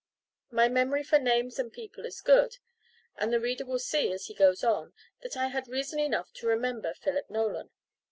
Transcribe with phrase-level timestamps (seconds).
[0.49, 2.57] My memory for names and people is good,
[3.17, 6.47] and the reader will see, as he goes on, that I had reason enough to
[6.47, 7.69] remember Philip Nolan.